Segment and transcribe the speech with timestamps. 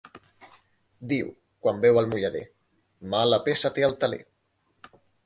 [1.11, 1.27] Diu,
[1.65, 2.41] quan veu el mullader:
[3.13, 4.23] "mala peça té el teler".